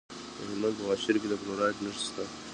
[0.37, 2.23] د هلمند په واشیر کې د فلورایټ نښې شته.